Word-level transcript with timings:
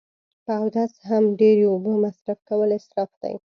په 0.45 0.53
اودس 0.61 0.93
هم 1.09 1.23
ډیری 1.39 1.65
اوبه 1.69 1.91
مصرف 2.03 2.39
کول 2.49 2.69
اصراف 2.79 3.11
دی 3.21 3.33